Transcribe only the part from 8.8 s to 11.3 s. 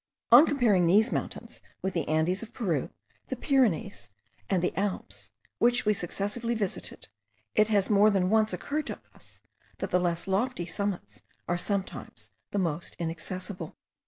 to us, that the less lofty summits